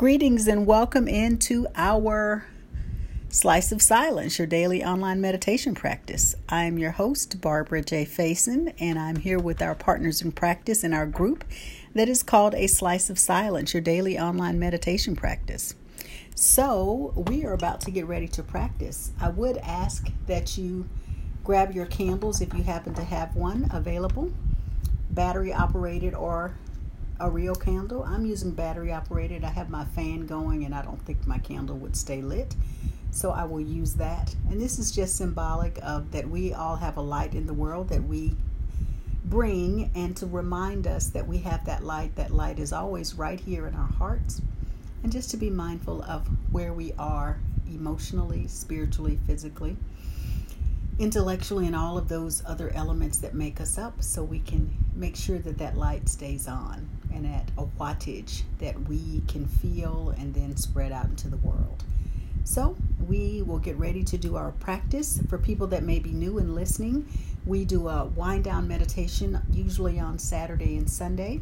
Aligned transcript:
Greetings 0.00 0.48
and 0.48 0.64
welcome 0.64 1.06
into 1.06 1.66
our 1.76 2.46
Slice 3.28 3.70
of 3.70 3.82
Silence, 3.82 4.38
your 4.38 4.46
daily 4.46 4.82
online 4.82 5.20
meditation 5.20 5.74
practice. 5.74 6.34
I'm 6.48 6.78
your 6.78 6.92
host, 6.92 7.42
Barbara 7.42 7.82
J. 7.82 8.06
Faison, 8.06 8.72
and 8.80 8.98
I'm 8.98 9.16
here 9.16 9.38
with 9.38 9.60
our 9.60 9.74
partners 9.74 10.22
in 10.22 10.32
practice 10.32 10.82
in 10.84 10.94
our 10.94 11.04
group 11.04 11.44
that 11.94 12.08
is 12.08 12.22
called 12.22 12.54
A 12.54 12.66
Slice 12.66 13.10
of 13.10 13.18
Silence, 13.18 13.74
your 13.74 13.82
daily 13.82 14.18
online 14.18 14.58
meditation 14.58 15.14
practice. 15.14 15.74
So, 16.34 17.12
we 17.28 17.44
are 17.44 17.52
about 17.52 17.82
to 17.82 17.90
get 17.90 18.06
ready 18.06 18.28
to 18.28 18.42
practice. 18.42 19.12
I 19.20 19.28
would 19.28 19.58
ask 19.58 20.08
that 20.26 20.56
you 20.56 20.88
grab 21.44 21.74
your 21.74 21.84
candles 21.84 22.40
if 22.40 22.54
you 22.54 22.62
happen 22.62 22.94
to 22.94 23.04
have 23.04 23.36
one 23.36 23.68
available, 23.70 24.32
battery 25.10 25.52
operated 25.52 26.14
or 26.14 26.54
a 27.20 27.30
real 27.30 27.54
candle. 27.54 28.02
I'm 28.02 28.24
using 28.24 28.50
battery 28.50 28.92
operated. 28.92 29.44
I 29.44 29.50
have 29.50 29.68
my 29.68 29.84
fan 29.84 30.26
going 30.26 30.64
and 30.64 30.74
I 30.74 30.82
don't 30.82 31.00
think 31.04 31.26
my 31.26 31.38
candle 31.38 31.76
would 31.76 31.94
stay 31.94 32.22
lit. 32.22 32.56
So 33.10 33.30
I 33.30 33.44
will 33.44 33.60
use 33.60 33.94
that. 33.94 34.34
And 34.48 34.60
this 34.60 34.78
is 34.78 34.90
just 34.90 35.16
symbolic 35.16 35.78
of 35.82 36.10
that 36.12 36.28
we 36.28 36.54
all 36.54 36.76
have 36.76 36.96
a 36.96 37.02
light 37.02 37.34
in 37.34 37.46
the 37.46 37.54
world 37.54 37.90
that 37.90 38.02
we 38.02 38.34
bring 39.24 39.90
and 39.94 40.16
to 40.16 40.26
remind 40.26 40.86
us 40.86 41.08
that 41.08 41.26
we 41.26 41.38
have 41.38 41.64
that 41.66 41.84
light. 41.84 42.16
That 42.16 42.30
light 42.30 42.58
is 42.58 42.72
always 42.72 43.14
right 43.14 43.38
here 43.38 43.66
in 43.66 43.74
our 43.74 43.92
hearts. 43.98 44.40
And 45.02 45.12
just 45.12 45.30
to 45.30 45.36
be 45.36 45.50
mindful 45.50 46.02
of 46.02 46.26
where 46.50 46.72
we 46.72 46.94
are 46.98 47.38
emotionally, 47.68 48.48
spiritually, 48.48 49.18
physically, 49.26 49.76
intellectually, 50.98 51.66
and 51.66 51.76
all 51.76 51.96
of 51.96 52.08
those 52.08 52.42
other 52.46 52.70
elements 52.74 53.18
that 53.18 53.34
make 53.34 53.60
us 53.60 53.78
up 53.78 54.02
so 54.02 54.22
we 54.22 54.38
can 54.40 54.70
make 54.94 55.16
sure 55.16 55.38
that 55.38 55.58
that 55.58 55.76
light 55.76 56.08
stays 56.08 56.46
on 56.46 56.88
and 57.24 57.34
at 57.34 57.50
a 57.58 57.66
wattage 57.78 58.42
that 58.58 58.88
we 58.88 59.22
can 59.28 59.46
feel 59.46 60.14
and 60.18 60.34
then 60.34 60.56
spread 60.56 60.90
out 60.90 61.04
into 61.04 61.28
the 61.28 61.36
world. 61.38 61.84
So, 62.44 62.76
we 63.06 63.42
will 63.42 63.58
get 63.58 63.76
ready 63.76 64.02
to 64.04 64.16
do 64.16 64.36
our 64.36 64.52
practice. 64.52 65.20
For 65.28 65.36
people 65.36 65.66
that 65.68 65.82
may 65.82 65.98
be 65.98 66.10
new 66.10 66.38
and 66.38 66.54
listening, 66.54 67.06
we 67.44 67.64
do 67.66 67.88
a 67.88 68.06
wind 68.06 68.44
down 68.44 68.66
meditation 68.66 69.40
usually 69.52 70.00
on 70.00 70.18
Saturday 70.18 70.76
and 70.78 70.88
Sunday, 70.88 71.40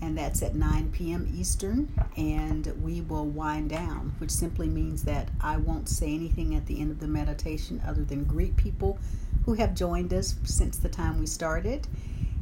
and 0.00 0.16
that's 0.16 0.42
at 0.42 0.54
9 0.54 0.92
p.m. 0.92 1.28
Eastern. 1.36 1.92
And 2.16 2.72
we 2.80 3.00
will 3.00 3.26
wind 3.26 3.70
down, 3.70 4.14
which 4.18 4.30
simply 4.30 4.68
means 4.68 5.02
that 5.04 5.28
I 5.40 5.56
won't 5.56 5.88
say 5.88 6.14
anything 6.14 6.54
at 6.54 6.66
the 6.66 6.80
end 6.80 6.92
of 6.92 7.00
the 7.00 7.08
meditation 7.08 7.82
other 7.84 8.04
than 8.04 8.24
greet 8.24 8.56
people 8.56 8.98
who 9.44 9.54
have 9.54 9.74
joined 9.74 10.14
us 10.14 10.36
since 10.44 10.78
the 10.78 10.88
time 10.88 11.18
we 11.18 11.26
started 11.26 11.88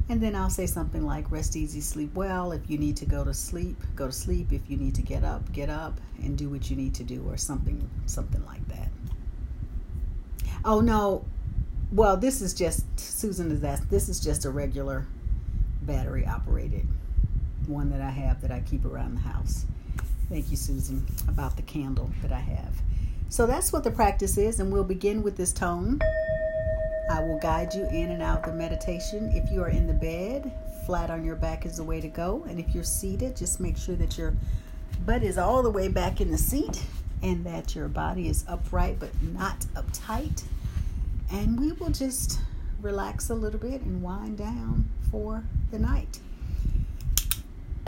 and 0.09 0.21
then 0.21 0.35
I'll 0.35 0.51
say 0.51 0.67
something 0.67 1.05
like 1.05 1.31
rest 1.31 1.57
easy, 1.57 1.81
sleep 1.81 2.15
well. 2.15 2.53
If 2.53 2.69
you 2.69 2.79
need 2.79 2.97
to 2.99 3.07
go 3.07 3.25
to 3.25 3.35
sleep, 3.35 3.77
go 3.95 4.07
to 4.07 4.13
sleep. 4.13 4.53
If 4.53 4.63
you 4.69 4.77
need 4.77 4.95
to 4.95 5.03
get 5.03 5.25
up, 5.25 5.53
get 5.53 5.69
up 5.69 6.01
and 6.23 6.37
do 6.37 6.49
what 6.49 6.71
you 6.71 6.77
need 6.77 6.95
to 6.95 7.05
do 7.05 7.25
or 7.29 7.37
something 7.37 7.89
something 8.07 8.45
like 8.47 8.67
that. 8.69 8.89
Oh 10.65 10.81
no. 10.81 11.25
Well, 11.93 12.17
this 12.17 12.43
is 12.43 12.55
just 12.55 12.85
Susan 12.99 13.51
is 13.51 13.65
asked. 13.65 13.91
This 13.91 14.09
is 14.09 14.21
just 14.21 14.45
a 14.45 14.51
regular 14.51 15.07
battery 15.83 16.27
operated 16.27 16.87
one 17.69 17.91
that 17.91 18.01
I 18.01 18.11
have 18.11 18.41
that 18.41 18.51
I 18.51 18.61
keep 18.61 18.85
around 18.85 19.15
the 19.15 19.21
house. 19.21 19.67
Thank 20.29 20.51
you, 20.51 20.57
Susan, 20.57 21.07
about 21.27 21.57
the 21.57 21.63
candle 21.63 22.11
that 22.23 22.33
I 22.33 22.41
have. 22.41 22.83
So 23.29 23.47
that's 23.47 23.73
what 23.73 23.85
the 23.85 23.91
practice 23.91 24.39
is, 24.39 24.59
and 24.59 24.73
we'll 24.73 24.85
begin 24.85 25.23
with 25.23 25.37
this 25.37 25.53
tone. 25.53 26.01
I 27.11 27.21
will 27.21 27.39
guide 27.39 27.73
you 27.75 27.87
in 27.89 28.11
and 28.11 28.23
out 28.23 28.41
of 28.41 28.53
the 28.53 28.53
meditation. 28.53 29.31
If 29.35 29.51
you 29.51 29.63
are 29.63 29.71
in 29.71 29.87
the 29.87 29.95
bed, 29.95 30.53
flat 30.85 31.11
on 31.11 31.25
your 31.25 31.37
back 31.37 31.65
is 31.65 31.79
the 31.79 31.85
way 31.85 32.01
to 32.01 32.09
go. 32.09 32.45
And 32.49 32.59
if 32.61 32.75
you're 32.75 32.85
seated, 32.85 33.37
just 33.37 33.61
make 33.61 33.77
sure 33.77 33.97
that 33.97 34.19
your 34.19 34.35
butt 35.07 35.23
is 35.23 35.39
all 35.39 35.63
the 35.63 35.71
way 35.71 35.89
back 35.89 36.21
in 36.21 36.31
the 36.31 36.39
seat 36.39 36.83
and 37.23 37.45
that 37.47 37.75
your 37.75 37.89
body 37.89 38.29
is 38.29 38.45
upright 38.47 38.99
but 39.01 39.11
not 39.23 39.61
uptight. 39.75 40.45
And 41.31 41.59
we 41.59 41.73
will 41.73 41.91
just 41.91 42.41
relax 42.81 43.31
a 43.31 43.35
little 43.35 43.61
bit 43.61 43.81
and 43.83 44.03
wind 44.03 44.39
down 44.39 44.89
for 45.11 45.45
the 45.71 45.79
night. 45.79 46.21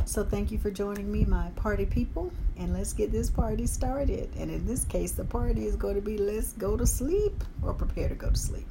So, 0.07 0.25
thank 0.25 0.51
you 0.51 0.59
for 0.59 0.73
joining 0.73 1.13
me, 1.13 1.25
my 1.25 1.51
party 1.55 1.87
people, 1.87 2.33
and 2.59 2.73
let's 2.73 2.93
get 2.93 3.13
this 3.13 3.31
party 3.31 3.67
started. 3.67 4.29
And 4.37 4.51
in 4.51 4.67
this 4.67 4.85
case, 4.85 5.13
the 5.13 5.25
party 5.25 5.67
is 5.67 5.77
going 5.77 5.95
to 5.95 6.01
be 6.01 6.19
let's 6.19 6.53
go 6.55 6.77
to 6.77 6.85
sleep 6.85 7.45
or 7.63 7.75
prepare 7.75 8.09
to 8.09 8.17
go 8.17 8.31
to 8.31 8.37
sleep. 8.37 8.67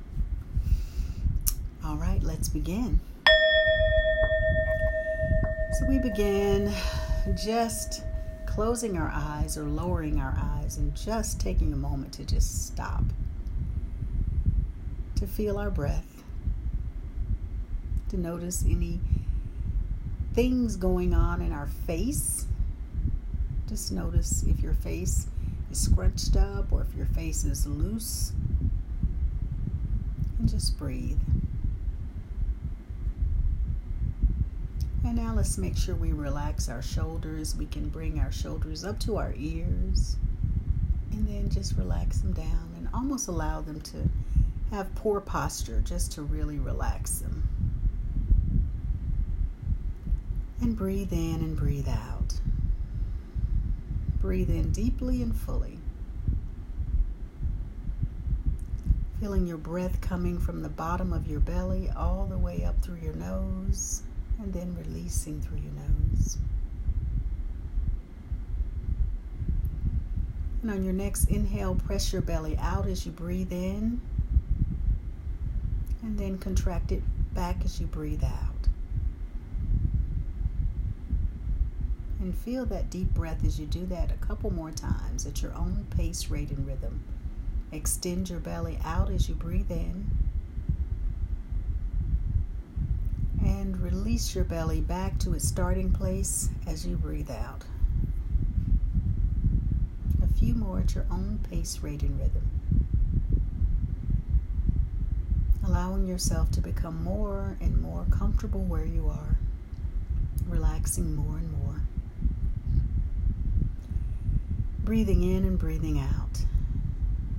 All 1.90 1.96
right, 1.96 2.22
let's 2.22 2.48
begin. 2.48 3.00
So 5.74 5.88
we 5.88 5.98
begin 5.98 6.72
just 7.36 8.04
closing 8.46 8.96
our 8.96 9.12
eyes 9.12 9.58
or 9.58 9.64
lowering 9.64 10.20
our 10.20 10.38
eyes 10.40 10.78
and 10.78 10.94
just 10.96 11.42
taking 11.42 11.74
a 11.74 11.76
moment 11.76 12.14
to 12.14 12.26
just 12.26 12.68
stop, 12.68 13.02
to 15.16 15.26
feel 15.26 15.58
our 15.58 15.72
breath, 15.72 16.24
to 18.10 18.18
notice 18.18 18.64
any 18.70 19.00
things 20.36 20.76
going 20.76 21.16
on 21.16 21.42
in 21.42 21.52
our 21.52 21.66
face. 21.88 22.46
Just 23.68 23.92
notice 23.92 24.44
if 24.44 24.60
your 24.62 24.76
face 24.76 25.26
is 25.72 25.82
scrunched 25.82 26.38
up 26.38 26.72
or 26.72 26.84
if 26.84 26.96
your 26.96 27.08
face 27.08 27.46
is 27.46 27.66
loose. 27.66 28.32
And 30.38 30.48
just 30.48 30.78
breathe. 30.78 31.18
And 35.10 35.18
now 35.18 35.34
let's 35.34 35.58
make 35.58 35.76
sure 35.76 35.96
we 35.96 36.14
relax 36.14 36.70
our 36.70 36.84
shoulders. 36.84 37.56
We 37.56 37.66
can 37.66 37.90
bring 37.90 38.20
our 38.20 38.32
shoulders 38.32 38.86
up 38.86 39.00
to 39.00 39.18
our 39.18 39.34
ears 39.36 40.18
and 41.12 41.28
then 41.28 41.50
just 41.50 41.76
relax 41.78 42.20
them 42.20 42.32
down 42.34 42.76
and 42.78 42.88
almost 42.94 43.28
allow 43.28 43.62
them 43.62 43.82
to 43.82 44.08
have 44.70 44.94
poor 44.94 45.20
posture 45.20 45.82
just 45.82 46.12
to 46.12 46.22
really 46.22 46.60
relax 46.60 47.22
them. 47.22 47.42
And 50.62 50.78
breathe 50.78 51.12
in 51.12 51.38
and 51.42 51.58
breathe 51.58 51.90
out. 51.90 52.40
Breathe 54.22 54.52
in 54.52 54.72
deeply 54.72 55.24
and 55.24 55.36
fully. 55.36 55.80
Feeling 59.20 59.48
your 59.48 59.58
breath 59.58 60.02
coming 60.02 60.38
from 60.38 60.62
the 60.62 60.70
bottom 60.70 61.12
of 61.14 61.28
your 61.28 61.40
belly 61.40 61.90
all 61.98 62.28
the 62.28 62.38
way 62.38 62.64
up 62.64 62.80
through 62.84 63.00
your 63.02 63.16
nose 63.16 64.04
and 64.42 64.54
then 64.54 64.76
releasing 64.76 65.42
through 65.42 65.58
your 65.58 65.74
nose. 65.74 66.38
And 70.62 70.72
on 70.72 70.84
your 70.84 70.94
next 70.94 71.30
inhale, 71.30 71.76
press 71.76 72.12
your 72.12 72.22
belly 72.22 72.58
out 72.58 72.88
as 72.88 73.06
you 73.06 73.12
breathe 73.12 73.52
in, 73.52 74.02
and 76.02 76.18
then 76.18 76.38
contract 76.38 76.92
it 76.92 77.04
back 77.34 77.58
as 77.64 77.80
you 77.80 77.88
breathe 77.88 78.24
out. 78.24 78.68
And 82.20 82.36
feel 82.36 82.66
that 82.66 82.90
deep 82.90 83.14
breath 83.14 83.46
as 83.46 83.58
you 83.58 83.66
do 83.66 83.86
that 83.86 84.12
a 84.12 84.26
couple 84.26 84.52
more 84.52 84.72
times 84.72 85.26
at 85.26 85.42
your 85.42 85.54
own 85.54 85.88
pace, 85.96 86.30
rate, 86.30 86.50
and 86.50 86.68
rhythm. 86.68 87.02
Extend 87.72 88.30
your 88.30 88.40
belly 88.40 88.78
out 88.84 89.10
as 89.10 89.30
you 89.30 89.36
breathe 89.36 89.72
in 89.72 90.10
and 93.42 93.79
release 93.92 94.36
your 94.36 94.44
belly 94.44 94.82
back 94.82 95.18
to 95.18 95.34
its 95.34 95.48
starting 95.48 95.92
place 95.92 96.50
as 96.68 96.86
you 96.86 96.96
breathe 96.96 97.32
out. 97.32 97.64
A 100.22 100.28
few 100.28 100.54
more 100.54 100.80
at 100.80 100.94
your 100.94 101.08
own 101.10 101.40
pace, 101.50 101.80
rate, 101.80 102.04
and 102.04 102.20
rhythm. 102.20 102.48
Allowing 105.66 106.08
yourself 106.08 106.52
to 106.52 106.62
become 106.62 107.04
more 107.04 107.58
and 107.62 107.82
more 107.82 108.06
comfortable 108.12 108.62
where 108.62 108.86
you 108.86 109.08
are, 109.08 109.38
relaxing 110.48 111.16
more 111.16 111.38
and 111.38 111.52
more. 111.52 111.82
Breathing 114.84 115.24
in 115.24 115.46
and 115.46 115.58
breathing 115.58 116.00
out, 116.00 116.46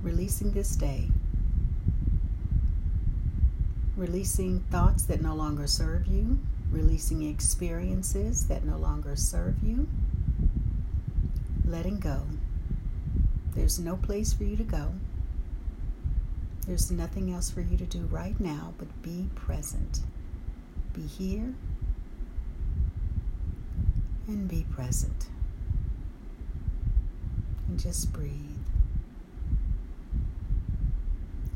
releasing 0.03 0.51
this 0.51 0.75
day 0.75 1.09
releasing 4.01 4.61
thoughts 4.71 5.03
that 5.03 5.21
no 5.21 5.35
longer 5.35 5.67
serve 5.67 6.07
you, 6.07 6.39
releasing 6.71 7.21
experiences 7.21 8.47
that 8.47 8.63
no 8.63 8.75
longer 8.75 9.15
serve 9.15 9.53
you, 9.61 9.87
letting 11.67 11.99
go. 11.99 12.23
There's 13.53 13.77
no 13.77 13.95
place 13.97 14.33
for 14.33 14.43
you 14.43 14.57
to 14.57 14.63
go. 14.63 14.93
There's 16.65 16.89
nothing 16.89 17.31
else 17.31 17.51
for 17.51 17.61
you 17.61 17.77
to 17.77 17.85
do 17.85 17.99
right 18.09 18.39
now 18.39 18.73
but 18.79 18.87
be 19.03 19.29
present. 19.35 19.99
Be 20.93 21.03
here 21.03 21.53
and 24.27 24.47
be 24.47 24.65
present. 24.71 25.27
And 27.67 27.79
just 27.79 28.11
breathe 28.11 28.57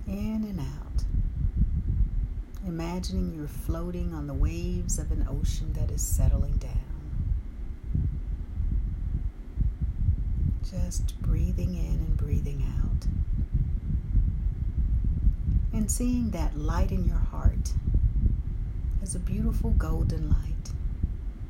in 0.08 0.44
and 0.48 0.60
out 0.60 0.85
imagining 2.66 3.34
you're 3.36 3.48
floating 3.48 4.14
on 4.14 4.28
the 4.28 4.34
waves 4.34 4.98
of 4.98 5.12
an 5.12 5.28
ocean 5.30 5.72
that 5.74 5.92
is 5.92 6.02
settling 6.02 6.58
down. 6.58 6.72
Just 10.64 11.20
breathing 11.22 11.76
in 11.76 11.94
and 11.94 12.18
breathing 12.18 12.66
out. 12.82 13.08
And 15.74 15.90
seeing 15.90 16.32
that 16.32 16.58
light 16.58 16.92
in 16.92 17.06
your 17.06 17.18
heart 17.18 17.74
as 19.04 19.14
a 19.14 19.20
beautiful 19.20 19.72
golden 19.72 20.30
light. 20.30 20.72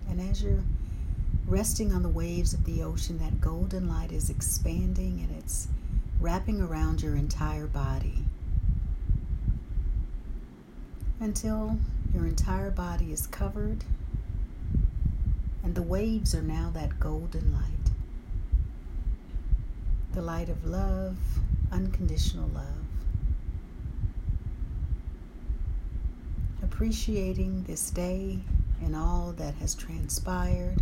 And 0.09 0.19
as 0.19 0.44
you're 0.44 0.63
resting 1.47 1.94
on 1.94 2.03
the 2.03 2.09
waves 2.09 2.53
of 2.53 2.65
the 2.65 2.83
ocean, 2.83 3.19
that 3.19 3.39
golden 3.39 3.88
light 3.88 4.12
is 4.12 4.29
expanding 4.29 5.21
and 5.21 5.38
it's 5.39 5.69
wrapping 6.19 6.62
around 6.62 7.01
your 7.01 7.15
entire 7.15 7.67
body 7.67 8.25
until 11.25 11.75
your 12.13 12.27
entire 12.27 12.69
body 12.69 13.12
is 13.12 13.25
covered 13.25 13.83
and 15.63 15.74
the 15.74 15.81
waves 15.81 16.36
are 16.36 16.44
now 16.44 16.69
that 16.75 17.00
golden 17.00 17.51
light. 17.51 17.92
The 20.13 20.22
light 20.22 20.50
of 20.50 20.63
love, 20.66 21.18
unconditional 21.72 22.48
love. 22.54 22.63
Appreciating 26.62 27.63
this 27.63 27.89
day 27.89 28.38
and 28.83 28.95
all 28.95 29.33
that 29.38 29.56
has 29.56 29.74
transpired 29.74 30.77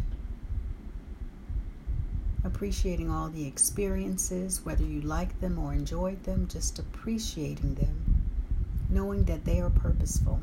appreciating 2.44 3.10
all 3.10 3.30
the 3.30 3.48
experiences, 3.48 4.66
whether 4.66 4.84
you 4.84 5.00
liked 5.00 5.40
them 5.40 5.57
or 5.57 5.74
enjoyed 5.74 6.22
them, 6.25 6.45
just 6.50 6.78
appreciating 6.78 7.75
them, 7.75 8.12
knowing 8.94 9.24
that 9.25 9.45
they 9.45 9.60
are 9.60 9.69
purposeful. 9.69 10.40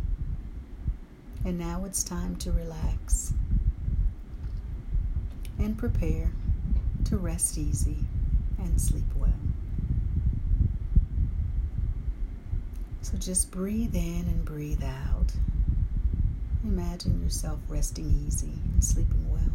And 1.45 1.59
now 1.59 1.85
it's 1.85 2.03
time 2.03 2.37
to 2.37 2.53
relax 2.53 3.33
and 5.59 5.77
prepare 5.77 6.33
to 7.05 7.17
rest 7.17 7.57
easy 7.57 7.99
and 8.59 8.81
sleep 8.81 9.05
well. 9.17 9.33
So 13.03 13.17
just 13.17 13.51
breathe 13.51 13.95
in 13.95 14.27
and 14.29 14.45
breathe 14.45 14.85
out. 14.85 15.33
Imagine 16.65 17.23
yourself 17.23 17.59
resting 17.69 18.25
easy 18.27 18.53
and 18.73 18.85
sleeping 18.85 19.31
well 19.31 19.51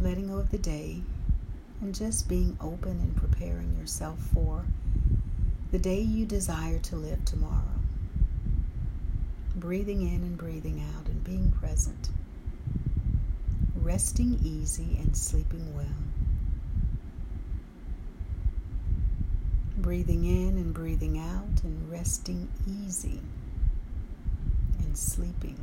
letting 0.00 0.28
go 0.28 0.38
of 0.38 0.50
the 0.50 0.58
day, 0.58 1.00
and 1.80 1.94
just 1.94 2.28
being 2.28 2.56
open 2.60 2.92
and 2.92 3.16
preparing 3.16 3.76
yourself 3.76 4.18
for 4.32 4.64
the 5.76 5.82
day 5.82 6.00
you 6.00 6.24
desire 6.24 6.78
to 6.78 6.96
live 6.96 7.22
tomorrow. 7.26 7.60
Breathing 9.56 10.00
in 10.00 10.22
and 10.22 10.38
breathing 10.38 10.82
out 10.96 11.06
and 11.06 11.22
being 11.22 11.52
present. 11.52 12.08
Resting 13.74 14.40
easy 14.42 14.96
and 15.02 15.14
sleeping 15.14 15.76
well. 15.76 15.84
Breathing 19.76 20.24
in 20.24 20.56
and 20.56 20.72
breathing 20.72 21.18
out 21.18 21.62
and 21.62 21.92
resting 21.92 22.48
easy 22.66 23.20
and 24.78 24.96
sleeping 24.96 25.58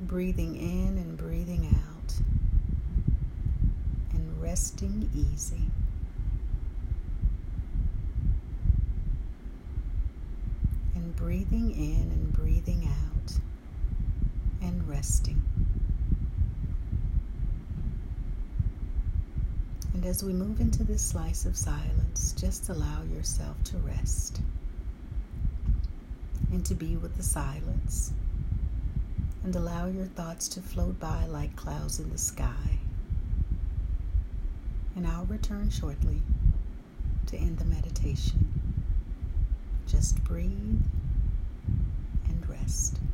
breathing 0.00 0.56
in 0.56 0.96
and 0.96 1.18
breathing 1.18 1.66
out, 1.66 2.14
and 4.14 4.40
resting 4.40 5.10
easy. 5.12 5.70
And 10.94 11.07
breathing 11.18 11.72
in 11.72 12.12
and 12.12 12.32
breathing 12.32 12.88
out, 12.88 13.32
and 14.62 14.88
resting. 14.88 15.42
And 19.94 20.06
as 20.06 20.22
we 20.22 20.32
move 20.32 20.60
into 20.60 20.84
this 20.84 21.04
slice 21.04 21.44
of 21.44 21.56
silence, 21.56 22.32
just 22.38 22.68
allow 22.68 23.02
yourself 23.12 23.56
to 23.64 23.78
rest 23.78 24.40
and 26.52 26.64
to 26.64 26.74
be 26.76 26.96
with 26.96 27.16
the 27.16 27.22
silence 27.24 28.12
and 29.42 29.56
allow 29.56 29.86
your 29.86 30.06
thoughts 30.06 30.46
to 30.50 30.60
float 30.60 31.00
by 31.00 31.26
like 31.26 31.56
clouds 31.56 31.98
in 31.98 32.10
the 32.10 32.18
sky. 32.18 32.78
And 34.94 35.04
I'll 35.04 35.24
return 35.24 35.68
shortly 35.68 36.22
to 37.26 37.36
end 37.36 37.58
the 37.58 37.64
meditation. 37.64 38.52
Just 39.88 40.22
breathe 40.22 40.80
and 42.68 43.07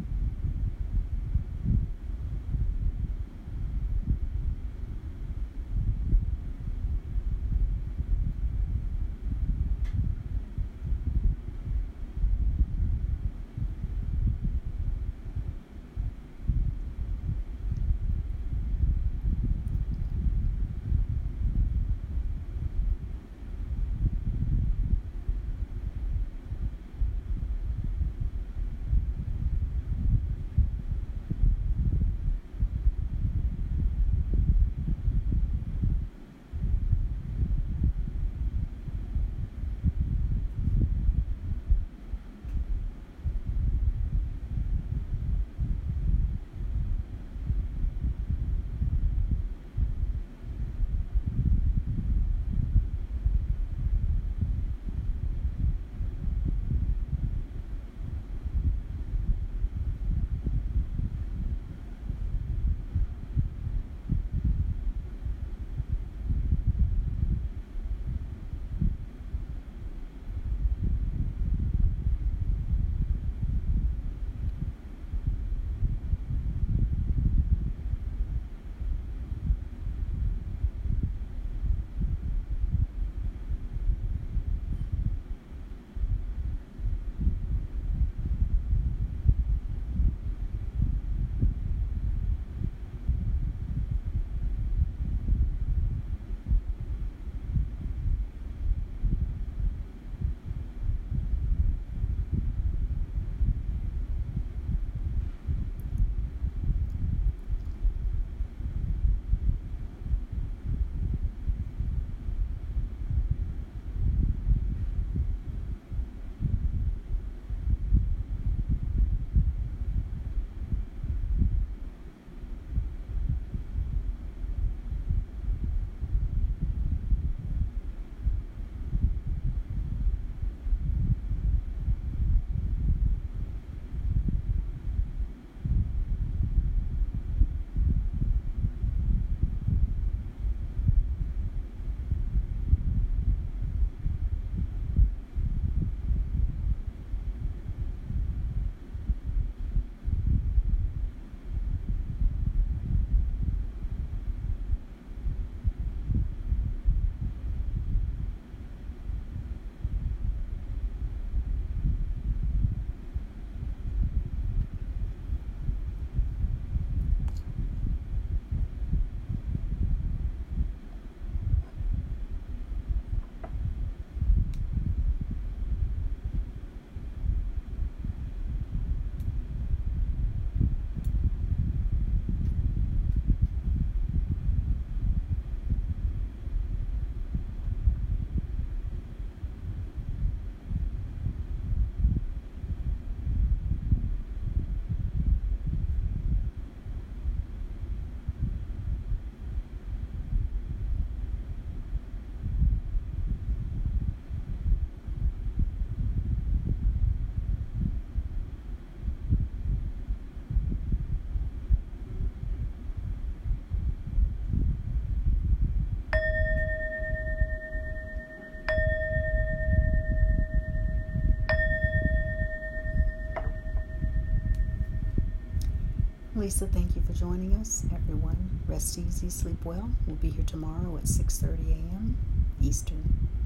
Lisa, 226.45 226.67
thank 226.67 226.95
you 226.95 227.01
for 227.01 227.15
joining 227.15 227.55
us. 227.55 227.87
Everyone, 227.91 228.37
rest 228.67 228.99
easy, 228.99 229.31
sleep 229.31 229.65
well. 229.65 229.89
We'll 230.07 230.17
be 230.17 230.29
here 230.29 230.45
tomorrow 230.45 230.95
at 230.99 231.05
6:30 231.05 231.71
a.m. 231.71 232.19
Eastern. 232.61 233.03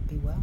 Be 0.09 0.17
well. 0.17 0.43